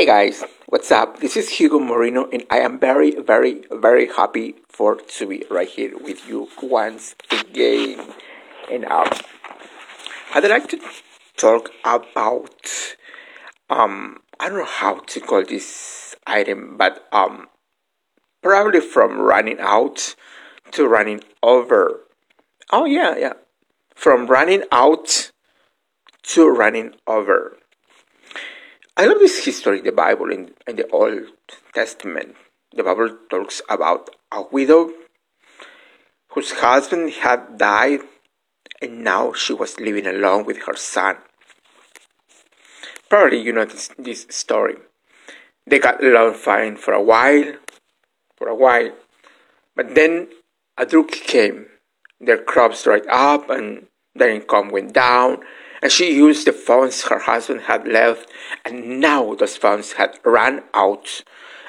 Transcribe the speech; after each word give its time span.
Hey 0.00 0.06
guys, 0.06 0.42
what's 0.70 0.90
up? 0.90 1.20
This 1.20 1.36
is 1.36 1.50
Hugo 1.50 1.78
Moreno, 1.78 2.26
and 2.32 2.46
I 2.48 2.60
am 2.60 2.80
very, 2.80 3.20
very, 3.20 3.64
very 3.70 4.08
happy 4.08 4.54
for 4.66 4.96
to 4.96 5.26
be 5.26 5.44
right 5.50 5.68
here 5.68 5.92
with 5.98 6.26
you 6.26 6.48
once 6.62 7.14
again. 7.30 8.00
And 8.72 8.86
um, 8.86 9.10
I'd 10.34 10.48
like 10.48 10.70
to 10.70 10.80
talk 11.36 11.72
about 11.84 12.96
um, 13.68 14.22
I 14.40 14.48
don't 14.48 14.60
know 14.60 14.64
how 14.64 15.00
to 15.00 15.20
call 15.20 15.44
this 15.44 16.16
item, 16.26 16.78
but 16.78 17.06
um, 17.12 17.48
probably 18.40 18.80
from 18.80 19.20
running 19.20 19.58
out 19.60 20.14
to 20.70 20.88
running 20.88 21.20
over. 21.42 22.00
Oh 22.72 22.86
yeah, 22.86 23.18
yeah, 23.18 23.34
from 23.94 24.28
running 24.28 24.62
out 24.72 25.30
to 26.22 26.48
running 26.48 26.94
over. 27.06 27.59
I 29.00 29.06
love 29.06 29.18
this 29.18 29.42
history 29.46 29.80
the 29.80 29.92
Bible, 29.92 30.30
in, 30.30 30.50
in 30.68 30.76
the 30.76 30.86
Old 30.90 31.22
Testament. 31.72 32.36
The 32.76 32.82
Bible 32.82 33.16
talks 33.30 33.62
about 33.70 34.10
a 34.30 34.42
widow 34.42 34.90
whose 36.32 36.52
husband 36.52 37.10
had 37.14 37.56
died 37.56 38.00
and 38.82 39.02
now 39.02 39.32
she 39.32 39.54
was 39.54 39.80
living 39.80 40.06
alone 40.06 40.44
with 40.44 40.64
her 40.66 40.76
son. 40.76 41.16
Probably 43.08 43.40
you 43.40 43.54
know 43.54 43.64
this, 43.64 43.88
this 43.96 44.26
story. 44.28 44.76
They 45.66 45.78
got 45.78 46.04
along 46.04 46.34
fine 46.34 46.76
for 46.76 46.92
a 46.92 47.02
while, 47.02 47.54
for 48.36 48.48
a 48.48 48.54
while, 48.54 48.92
but 49.74 49.94
then 49.94 50.28
a 50.76 50.84
drought 50.84 51.12
came. 51.12 51.68
Their 52.20 52.42
crops 52.42 52.84
dried 52.84 53.06
up 53.08 53.48
and 53.48 53.86
their 54.14 54.28
income 54.28 54.68
went 54.68 54.92
down 54.92 55.38
and 55.82 55.90
she 55.90 56.14
used 56.14 56.46
the 56.46 56.52
funds 56.52 57.04
her 57.04 57.20
husband 57.20 57.62
had 57.62 57.86
left, 57.86 58.30
and 58.64 59.00
now 59.00 59.34
those 59.34 59.56
funds 59.56 59.94
had 59.94 60.18
run 60.24 60.62
out. 60.74 61.22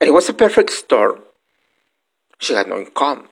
And 0.00 0.08
it 0.08 0.12
was 0.12 0.28
a 0.28 0.34
perfect 0.34 0.70
storm. 0.70 1.22
She 2.38 2.54
had 2.54 2.68
no 2.68 2.78
income, 2.78 3.28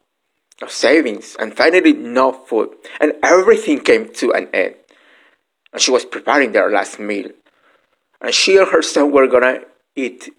no 0.60 0.68
savings, 0.68 1.36
and 1.38 1.56
finally 1.56 1.92
no 1.92 2.32
food, 2.32 2.70
and 3.00 3.12
everything 3.22 3.80
came 3.80 4.12
to 4.14 4.32
an 4.32 4.48
end. 4.52 4.74
And 5.72 5.80
she 5.80 5.90
was 5.90 6.04
preparing 6.04 6.52
their 6.52 6.70
last 6.70 6.98
meal. 6.98 7.30
And 8.20 8.34
she 8.34 8.56
and 8.56 8.68
her 8.68 8.82
son 8.82 9.12
were 9.12 9.26
gonna 9.26 9.60
eat, 9.94 10.30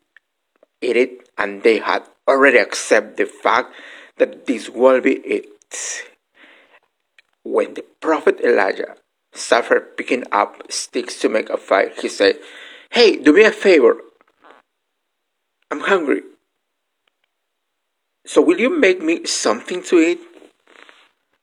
eat 0.81 0.97
it, 0.97 1.30
and 1.38 1.63
they 1.63 1.80
had 1.80 2.03
already 2.28 2.58
accepted 2.58 3.17
the 3.17 3.25
fact 3.25 3.73
that 4.17 4.47
this 4.47 4.69
will 4.69 5.02
be 5.02 5.16
it. 5.17 5.47
When 7.44 7.75
the 7.75 7.86
prophet 8.02 8.39
Elijah 8.41 8.95
suffered 9.36 9.97
picking 9.97 10.23
up 10.31 10.72
sticks 10.72 11.19
to 11.19 11.30
make 11.30 11.50
a 11.50 11.58
fire, 11.58 11.91
he 12.00 12.09
said, 12.09 12.39
Hey, 12.91 13.17
do 13.17 13.33
me 13.33 13.44
a 13.44 13.52
favor. 13.52 13.97
I'm 15.69 15.81
hungry. 15.81 16.22
So 18.25 18.41
will 18.41 18.59
you 18.59 18.69
make 18.69 19.02
me 19.02 19.25
something 19.25 19.83
to 19.83 20.00
eat? 20.00 20.19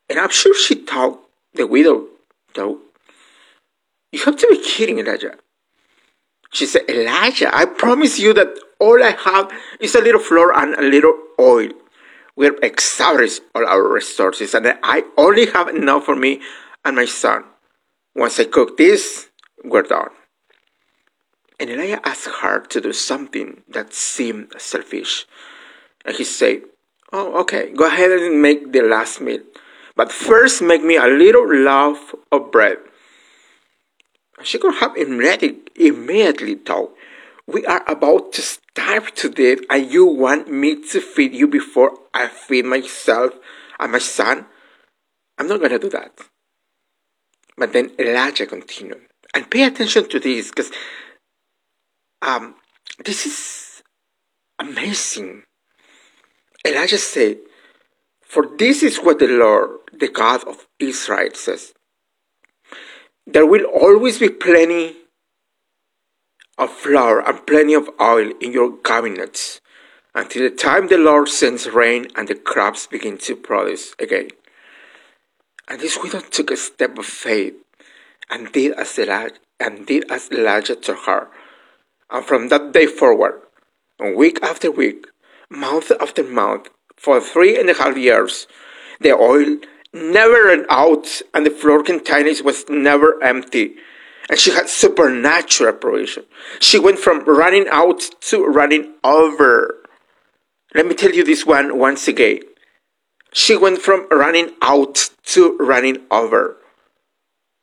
And 0.09 0.19
I'm 0.19 0.31
sure 0.31 0.55
she 0.55 0.75
thought, 0.75 1.21
the 1.55 1.67
widow, 1.67 2.07
though, 2.55 2.79
you 4.11 4.25
have 4.25 4.37
to 4.37 4.47
be 4.51 4.63
kidding, 4.63 4.99
Elijah. 4.99 5.35
She 6.53 6.67
said, 6.67 6.83
Elijah, 6.89 7.55
I 7.55 7.65
promise 7.65 8.19
you 8.19 8.35
that 8.35 8.59
all 8.79 9.03
I 9.03 9.13
have 9.13 9.51
is 9.81 9.95
a 9.95 10.01
little 10.01 10.21
flour 10.21 10.55
and 10.55 10.75
a 10.75 10.83
little 10.83 11.17
oil. 11.41 11.71
We've 12.37 12.59
exhausted 12.63 13.43
all 13.55 13.67
our 13.67 13.87
resources, 13.87 14.55
and 14.55 14.79
I 14.83 15.05
only 15.17 15.47
have 15.47 15.69
enough 15.69 16.05
for 16.05 16.17
me 16.17 16.41
and 16.85 16.97
my 16.97 17.05
son. 17.05 17.45
Once 18.15 18.39
I 18.39 18.45
cook 18.45 18.77
this, 18.77 19.29
we're 19.65 19.83
done. 19.83 20.11
And 21.59 21.71
Elijah 21.71 22.07
asked 22.07 22.29
her 22.41 22.61
to 22.67 22.81
do 22.81 22.93
something 22.93 23.63
that 23.69 23.95
seemed 23.95 24.53
selfish. 24.59 25.27
And 26.05 26.17
he 26.17 26.25
said, 26.25 26.63
Oh, 27.13 27.41
okay, 27.43 27.73
go 27.73 27.87
ahead 27.87 28.11
and 28.11 28.43
make 28.43 28.73
the 28.73 28.83
last 28.83 29.21
meal. 29.21 29.41
But 29.95 30.11
first, 30.11 30.63
make 30.63 30.83
me 30.83 30.97
a 30.97 31.07
little 31.07 31.47
loaf 31.47 32.15
of 32.33 32.51
bread. 32.51 32.79
She 34.43 34.59
could 34.59 34.75
have 34.77 34.97
immediately, 34.97 35.61
immediately 35.77 36.55
thought, 36.57 36.95
We 37.47 37.65
are 37.67 37.85
about 37.87 38.33
to 38.33 38.43
starve 38.43 39.15
to 39.17 39.29
death, 39.29 39.59
and 39.71 39.91
you 39.91 40.07
want 40.07 40.51
me 40.51 40.83
to 40.91 41.01
feed 41.01 41.35
you 41.35 41.47
before 41.47 41.99
I 42.15 42.29
feed 42.29 42.65
myself 42.65 43.35
and 43.79 43.93
my 43.93 43.99
son? 43.99 44.47
I'm 45.39 45.49
not 45.49 45.59
going 45.59 45.71
to 45.71 45.79
do 45.79 45.91
that. 45.91 46.19
But 47.57 47.73
then 47.73 47.93
Elijah 47.99 48.47
continued. 48.47 49.03
And 49.35 49.51
pay 49.51 49.65
attention 49.65 50.09
to 50.09 50.21
this 50.21 50.51
because 50.51 50.71
um, 52.21 52.55
this 53.05 53.27
is 53.27 53.83
amazing. 54.59 55.43
Elijah 56.67 56.99
said, 56.99 57.39
For 58.23 58.47
this 58.59 58.83
is 58.83 58.99
what 58.99 59.19
the 59.19 59.29
Lord, 59.29 59.71
the 59.93 60.09
God 60.09 60.45
of 60.45 60.67
Israel, 60.79 61.31
says 61.35 61.73
There 63.27 63.47
will 63.47 63.65
always 63.65 64.19
be 64.19 64.29
plenty 64.29 64.97
of 66.59 66.71
flour 66.71 67.21
and 67.27 67.47
plenty 67.47 67.75
of 67.75 67.89
oil 68.01 68.33
in 68.41 68.53
your 68.53 68.77
cabinets 68.79 69.61
until 70.15 70.43
the 70.43 70.55
time 70.55 70.89
the 70.89 70.99
Lord 70.99 71.29
sends 71.29 71.69
rain 71.69 72.07
and 72.15 72.29
the 72.29 72.35
crops 72.35 72.87
begin 72.87 73.19
to 73.19 73.35
produce 73.35 73.95
again. 73.99 74.29
And 75.69 75.81
this 75.81 75.99
widow 76.03 76.21
took 76.21 76.51
a 76.51 76.57
step 76.57 76.99
of 76.99 77.07
faith 77.07 77.55
and 78.31 78.53
did 78.53 78.73
as 78.73 78.99
Elijah, 78.99 79.37
and 79.61 79.87
did 79.87 80.11
as 80.11 80.31
Elijah 80.31 80.77
told 80.77 80.99
her. 81.07 81.29
And 82.11 82.25
from 82.25 82.49
that 82.49 82.73
day 82.73 82.87
forward, 82.87 83.41
week 84.01 84.43
after 84.43 84.71
week, 84.71 85.07
month 85.49 85.93
after 86.01 86.23
month, 86.25 86.69
for 86.97 87.21
three 87.21 87.59
and 87.59 87.71
a 87.71 87.75
half 87.75 87.97
years, 87.97 88.47
the 89.01 89.13
oil 89.13 89.59
never 89.93 90.47
ran 90.47 90.67
out 90.69 91.23
and 91.35 91.45
the 91.45 91.51
flour 91.51 91.83
containers 91.83 92.43
was 92.43 92.65
never 92.69 93.23
empty. 93.23 93.75
And 94.31 94.39
she 94.39 94.53
had 94.53 94.69
supernatural 94.69 95.75
provision. 95.75 96.25
She 96.61 96.79
went 96.79 96.99
from 96.99 97.25
running 97.25 97.67
out 97.71 98.01
to 98.23 98.45
running 98.45 98.95
over. 99.03 99.79
Let 100.75 100.87
me 100.87 100.95
tell 100.95 101.13
you 101.13 101.25
this 101.25 101.45
one 101.45 101.79
once 101.79 102.09
again. 102.09 102.41
She 103.33 103.57
went 103.57 103.81
from 103.81 104.07
running 104.11 104.51
out 104.61 105.11
to 105.33 105.57
running 105.59 105.99
over. 106.11 106.59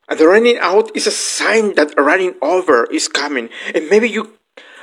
And 0.08 0.18
the 0.18 0.26
running 0.26 0.58
out 0.58 0.94
is 0.96 1.06
a 1.06 1.12
sign 1.12 1.74
that 1.76 1.94
running 1.96 2.34
over 2.42 2.84
is 2.86 3.06
coming. 3.06 3.48
And 3.74 3.88
maybe 3.88 4.08
you 4.08 4.36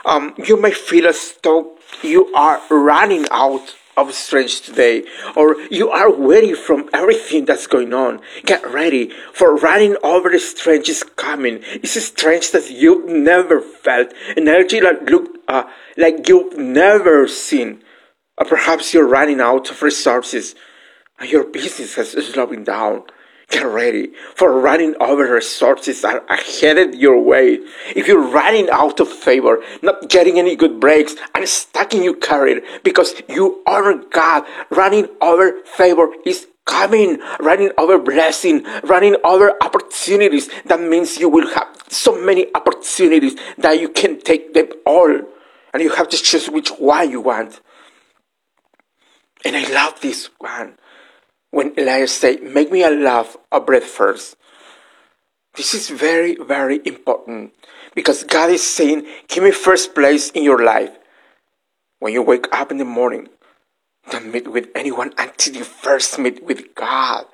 um, 0.06 0.34
you 0.38 0.60
may 0.60 0.72
feel 0.72 1.08
as 1.08 1.34
though 1.44 1.78
you 2.02 2.34
are 2.34 2.62
running 2.70 3.26
out 3.30 3.76
of 3.98 4.14
strength 4.14 4.64
today, 4.64 5.04
or 5.36 5.58
you 5.70 5.90
are 5.90 6.10
weary 6.10 6.54
from 6.54 6.90
everything 6.94 7.44
that's 7.44 7.68
going 7.68 7.94
on. 7.94 8.22
Get 8.46 8.66
ready 8.72 9.12
for 9.34 9.56
running 9.58 9.98
over 10.04 10.30
the 10.30 10.40
strength 10.40 10.88
is 10.88 11.04
coming. 11.04 11.62
It's 11.74 11.96
a 11.98 12.02
strength 12.02 12.54
that 12.54 12.70
you've 12.70 13.06
never 13.06 13.60
felt, 13.60 14.14
energy 14.38 14.80
that 14.80 15.10
look 15.10 15.40
uh, 15.48 15.64
like 15.98 16.30
you've 16.30 16.58
never 16.58 17.28
seen. 17.28 17.84
Or 18.38 18.46
perhaps 18.46 18.94
you're 18.94 19.08
running 19.08 19.42
out 19.42 19.72
of 19.72 19.82
resources 19.82 20.56
your 21.24 21.46
business 21.46 21.98
is 21.98 22.28
slowing 22.28 22.64
down. 22.64 23.04
Get 23.50 23.64
ready 23.64 24.12
for 24.36 24.60
running 24.60 24.94
over 25.00 25.34
resources 25.34 26.04
are 26.04 26.22
headed 26.30 26.96
your 26.96 27.22
way. 27.22 27.60
If 27.96 28.06
you're 28.06 28.30
running 28.30 28.70
out 28.70 29.00
of 29.00 29.08
favor, 29.08 29.64
not 29.82 30.10
getting 30.10 30.38
any 30.38 30.58
good 30.58 30.82
breaks, 30.82 31.16
and 31.34 31.48
stuck 31.48 31.94
in 31.94 32.04
your 32.04 32.18
career 32.18 32.62
because 32.84 33.16
you 33.30 33.64
honor 33.66 34.04
God, 34.12 34.44
running 34.70 35.08
over 35.22 35.62
favor 35.64 36.10
is 36.26 36.46
coming, 36.66 37.20
running 37.40 37.72
over 37.78 37.98
blessing, 37.98 38.66
running 38.84 39.16
over 39.24 39.54
opportunities. 39.62 40.50
That 40.66 40.82
means 40.82 41.18
you 41.18 41.30
will 41.30 41.48
have 41.54 41.74
so 41.88 42.22
many 42.22 42.54
opportunities 42.54 43.38
that 43.60 43.80
you 43.80 43.88
can 43.88 44.20
take 44.20 44.54
them 44.56 44.68
all. 44.86 45.22
And 45.74 45.82
you 45.82 45.92
have 45.92 46.10
to 46.10 46.18
choose 46.18 46.50
which 46.50 46.70
one 46.72 47.12
you 47.12 47.22
want. 47.22 47.62
And 49.46 49.56
I 49.56 49.72
love 49.72 50.02
this 50.02 50.30
one 50.40 50.78
when 51.52 51.78
Elijah 51.78 52.08
said, 52.08 52.44
Make 52.44 52.72
me 52.72 52.84
a 52.84 52.90
loaf 52.90 53.38
of 53.52 53.66
bread 53.66 53.84
first. 53.84 54.36
This 55.56 55.74
is 55.74 55.90
very, 55.90 56.36
very 56.36 56.80
important 56.86 57.54
because 57.96 58.24
God 58.24 58.52
is 58.52 58.64
saying, 58.64 59.08
Give 59.28 59.44
me 59.44 59.52
first 59.52 59.96
place 59.96 60.30
in 60.32 60.44
your 60.44 60.64
life. 60.64 60.92
When 62.00 62.14
you 62.14 62.22
wake 62.22 62.48
up 62.52 62.72
in 62.72 62.78
the 62.78 62.86
morning, 62.86 63.30
don't 64.12 64.32
meet 64.32 64.48
with 64.48 64.70
anyone 64.76 65.14
until 65.18 65.56
you 65.56 65.64
first 65.64 66.20
meet 66.20 66.44
with 66.44 66.76
God. 66.76 67.26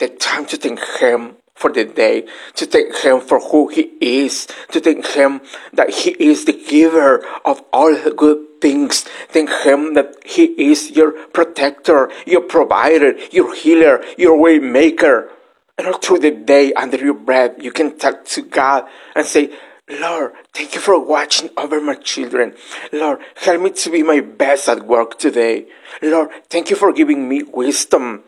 The 0.00 0.08
time 0.08 0.46
to 0.46 0.56
thank 0.56 0.80
Him 1.00 1.36
for 1.54 1.72
the 1.72 1.84
day, 1.84 2.26
to 2.54 2.66
thank 2.66 2.96
Him 2.96 3.20
for 3.20 3.38
who 3.38 3.68
He 3.68 3.92
is, 4.00 4.46
to 4.72 4.80
thank 4.80 5.06
Him 5.06 5.40
that 5.72 5.90
He 5.90 6.10
is 6.18 6.44
the 6.44 6.52
giver 6.52 7.24
of 7.44 7.62
all 7.72 7.94
good 8.10 8.60
things. 8.60 9.02
Thank 9.28 9.50
Him 9.64 9.94
that 9.94 10.14
He 10.24 10.44
is 10.70 10.90
your 10.90 11.12
protector, 11.28 12.10
your 12.26 12.42
provider, 12.42 13.16
your 13.30 13.54
healer, 13.54 14.04
your 14.18 14.38
way 14.38 14.58
maker. 14.58 15.30
And 15.78 15.86
all 15.88 15.98
through 15.98 16.20
the 16.20 16.30
day, 16.30 16.72
under 16.74 16.96
your 16.96 17.14
breath, 17.14 17.52
you 17.58 17.72
can 17.72 17.98
talk 17.98 18.24
to 18.26 18.42
God 18.42 18.86
and 19.16 19.26
say, 19.26 19.52
Lord, 19.88 20.32
thank 20.52 20.74
you 20.74 20.80
for 20.80 20.98
watching 20.98 21.50
over 21.56 21.80
my 21.80 21.94
children. 21.94 22.54
Lord, 22.92 23.18
help 23.36 23.60
me 23.60 23.70
to 23.70 23.90
be 23.90 24.02
my 24.02 24.20
best 24.20 24.68
at 24.68 24.86
work 24.86 25.18
today. 25.18 25.66
Lord, 26.00 26.30
thank 26.48 26.70
you 26.70 26.76
for 26.76 26.92
giving 26.92 27.28
me 27.28 27.42
wisdom. 27.42 28.24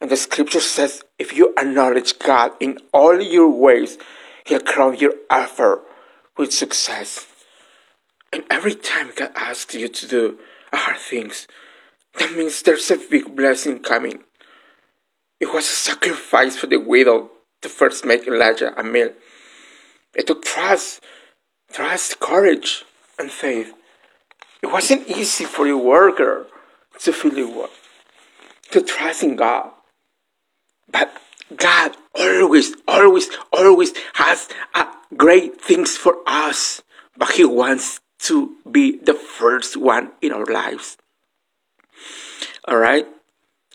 And 0.00 0.10
the 0.10 0.16
scripture 0.16 0.60
says, 0.60 1.02
if 1.18 1.36
you 1.36 1.52
acknowledge 1.58 2.18
God 2.18 2.52
in 2.58 2.78
all 2.92 3.20
your 3.20 3.50
ways, 3.50 3.98
He'll 4.46 4.60
crown 4.60 4.96
your 4.96 5.14
effort 5.30 5.84
with 6.36 6.52
success. 6.52 7.26
And 8.32 8.44
every 8.50 8.74
time 8.74 9.10
God 9.14 9.32
asks 9.34 9.74
you 9.74 9.88
to 9.88 10.08
do 10.08 10.38
hard 10.72 10.98
things, 10.98 11.46
that 12.18 12.32
means 12.32 12.62
there's 12.62 12.90
a 12.90 12.96
big 12.96 13.36
blessing 13.36 13.80
coming. 13.80 14.24
It 15.38 15.52
was 15.52 15.64
a 15.64 15.72
sacrifice 15.72 16.56
for 16.56 16.66
the 16.66 16.78
widow 16.78 17.30
to 17.62 17.68
first 17.68 18.04
make 18.04 18.26
Elijah 18.26 18.78
a 18.78 18.82
meal. 18.82 19.10
It 20.14 20.26
took 20.26 20.44
trust, 20.44 21.02
trust, 21.72 22.20
courage, 22.20 22.84
and 23.18 23.30
faith. 23.30 23.72
It 24.62 24.68
wasn't 24.68 25.08
easy 25.08 25.44
for 25.44 25.66
a 25.66 25.76
worker 25.76 26.46
to 27.00 27.12
feel 27.12 27.32
the 27.32 27.44
work, 27.44 27.70
to 28.70 28.82
trust 28.82 29.22
in 29.22 29.36
God. 29.36 29.70
But 30.90 31.12
God 31.56 31.96
always, 32.14 32.74
always, 32.86 33.28
always 33.52 33.92
has 34.14 34.48
uh, 34.74 34.92
great 35.16 35.60
things 35.60 35.96
for 35.96 36.16
us. 36.26 36.82
But 37.16 37.32
He 37.32 37.44
wants 37.44 38.00
to 38.20 38.56
be 38.70 38.98
the 38.98 39.14
first 39.14 39.76
one 39.76 40.12
in 40.20 40.32
our 40.32 40.46
lives. 40.46 40.96
All 42.66 42.76
right? 42.76 43.06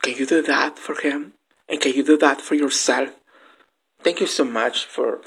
Can 0.02 0.16
you 0.16 0.26
do 0.26 0.42
that 0.44 0.78
for 0.78 0.96
Him? 1.00 1.34
And 1.68 1.82
can 1.82 1.94
you 1.94 2.04
do 2.04 2.18
that 2.18 2.42
for 2.42 2.56
yourself? 2.56 3.10
Thank 4.04 4.20
you 4.20 4.28
so 4.28 4.44
much 4.44 4.86
for 4.86 5.22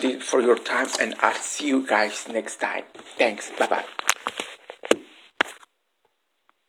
the, 0.00 0.20
for 0.20 0.40
your 0.40 0.56
time, 0.56 0.86
and 1.00 1.16
I'll 1.20 1.34
see 1.34 1.66
you 1.66 1.84
guys 1.84 2.28
next 2.28 2.60
time. 2.60 2.84
Thanks. 3.18 3.50
Bye 3.58 3.66
bye. 3.66 3.84